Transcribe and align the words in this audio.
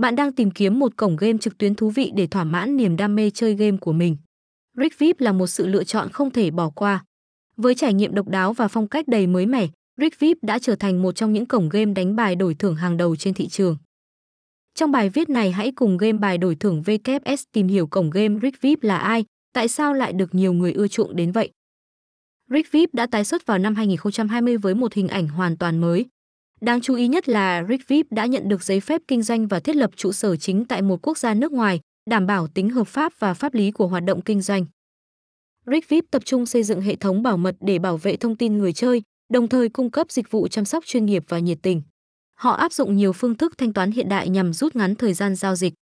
Bạn 0.00 0.16
đang 0.16 0.32
tìm 0.32 0.50
kiếm 0.50 0.78
một 0.78 0.96
cổng 0.96 1.16
game 1.16 1.38
trực 1.38 1.58
tuyến 1.58 1.74
thú 1.74 1.90
vị 1.90 2.12
để 2.14 2.26
thỏa 2.26 2.44
mãn 2.44 2.76
niềm 2.76 2.96
đam 2.96 3.14
mê 3.16 3.30
chơi 3.30 3.54
game 3.54 3.76
của 3.76 3.92
mình. 3.92 4.16
Rick 4.76 4.98
VIP 4.98 5.20
là 5.20 5.32
một 5.32 5.46
sự 5.46 5.66
lựa 5.66 5.84
chọn 5.84 6.08
không 6.08 6.30
thể 6.30 6.50
bỏ 6.50 6.70
qua. 6.70 7.04
Với 7.56 7.74
trải 7.74 7.94
nghiệm 7.94 8.14
độc 8.14 8.28
đáo 8.28 8.52
và 8.52 8.68
phong 8.68 8.88
cách 8.88 9.08
đầy 9.08 9.26
mới 9.26 9.46
mẻ, 9.46 9.66
Rick 9.96 10.20
VIP 10.20 10.38
đã 10.42 10.58
trở 10.58 10.76
thành 10.76 11.02
một 11.02 11.12
trong 11.12 11.32
những 11.32 11.46
cổng 11.46 11.68
game 11.68 11.92
đánh 11.92 12.16
bài 12.16 12.36
đổi 12.36 12.54
thưởng 12.54 12.76
hàng 12.76 12.96
đầu 12.96 13.16
trên 13.16 13.34
thị 13.34 13.48
trường. 13.48 13.76
Trong 14.74 14.92
bài 14.92 15.08
viết 15.08 15.28
này 15.28 15.52
hãy 15.52 15.72
cùng 15.72 15.96
game 15.96 16.18
bài 16.18 16.38
đổi 16.38 16.54
thưởng 16.54 16.82
VKS 16.82 17.42
tìm 17.52 17.68
hiểu 17.68 17.86
cổng 17.86 18.10
game 18.10 18.38
Rick 18.42 18.60
VIP 18.60 18.82
là 18.82 18.98
ai, 18.98 19.24
tại 19.52 19.68
sao 19.68 19.94
lại 19.94 20.12
được 20.12 20.34
nhiều 20.34 20.52
người 20.52 20.72
ưa 20.72 20.88
chuộng 20.88 21.16
đến 21.16 21.32
vậy. 21.32 21.50
Rick 22.50 22.72
VIP 22.72 22.94
đã 22.94 23.06
tái 23.06 23.24
xuất 23.24 23.46
vào 23.46 23.58
năm 23.58 23.74
2020 23.74 24.56
với 24.56 24.74
một 24.74 24.94
hình 24.94 25.08
ảnh 25.08 25.28
hoàn 25.28 25.56
toàn 25.56 25.78
mới. 25.78 26.06
Đáng 26.60 26.80
chú 26.80 26.94
ý 26.94 27.08
nhất 27.08 27.28
là 27.28 27.64
Rick 27.68 27.88
VIP 27.88 28.06
đã 28.12 28.26
nhận 28.26 28.48
được 28.48 28.62
giấy 28.62 28.80
phép 28.80 29.02
kinh 29.08 29.22
doanh 29.22 29.46
và 29.46 29.60
thiết 29.60 29.76
lập 29.76 29.90
trụ 29.96 30.12
sở 30.12 30.36
chính 30.36 30.64
tại 30.64 30.82
một 30.82 30.98
quốc 31.02 31.18
gia 31.18 31.34
nước 31.34 31.52
ngoài, 31.52 31.80
đảm 32.10 32.26
bảo 32.26 32.46
tính 32.46 32.70
hợp 32.70 32.88
pháp 32.88 33.12
và 33.18 33.34
pháp 33.34 33.54
lý 33.54 33.70
của 33.70 33.86
hoạt 33.86 34.04
động 34.04 34.20
kinh 34.20 34.40
doanh. 34.40 34.66
Rick 35.66 35.88
VIP 35.88 36.04
tập 36.10 36.22
trung 36.24 36.46
xây 36.46 36.62
dựng 36.62 36.80
hệ 36.80 36.96
thống 36.96 37.22
bảo 37.22 37.36
mật 37.36 37.56
để 37.60 37.78
bảo 37.78 37.96
vệ 37.96 38.16
thông 38.16 38.36
tin 38.36 38.58
người 38.58 38.72
chơi, 38.72 39.02
đồng 39.32 39.48
thời 39.48 39.68
cung 39.68 39.90
cấp 39.90 40.10
dịch 40.10 40.30
vụ 40.30 40.48
chăm 40.48 40.64
sóc 40.64 40.84
chuyên 40.86 41.06
nghiệp 41.06 41.24
và 41.28 41.38
nhiệt 41.38 41.58
tình. 41.62 41.82
Họ 42.34 42.52
áp 42.52 42.72
dụng 42.72 42.96
nhiều 42.96 43.12
phương 43.12 43.34
thức 43.34 43.58
thanh 43.58 43.72
toán 43.72 43.90
hiện 43.90 44.08
đại 44.08 44.28
nhằm 44.28 44.52
rút 44.52 44.76
ngắn 44.76 44.94
thời 44.94 45.14
gian 45.14 45.34
giao 45.34 45.56
dịch. 45.56 45.74